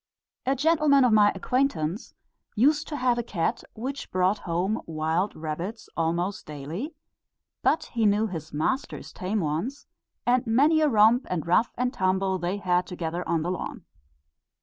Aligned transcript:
A 0.47 0.55
gentleman 0.55 1.05
of 1.05 1.13
my 1.13 1.31
acquaintance 1.35 2.15
used 2.55 2.87
to 2.87 2.95
have 2.95 3.19
a 3.19 3.21
cat, 3.21 3.63
which 3.75 4.09
brought 4.09 4.39
home 4.49 4.81
wild 4.87 5.35
rabbits 5.35 5.89
almost 5.95 6.47
daily, 6.47 6.95
but 7.61 7.83
he 7.93 8.07
knew 8.07 8.25
his 8.25 8.51
master's 8.51 9.13
tame 9.13 9.41
ones, 9.41 9.85
and 10.25 10.47
many 10.47 10.81
a 10.81 10.89
romp 10.89 11.27
and 11.29 11.45
rough 11.45 11.71
and 11.77 11.93
tumble 11.93 12.39
they 12.39 12.57
had 12.57 12.87
together 12.87 13.23
on 13.29 13.43
the 13.43 13.51
lawn. 13.51 13.85